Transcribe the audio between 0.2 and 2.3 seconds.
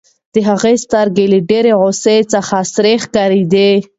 د هغه سترګې له ډېرې غوسې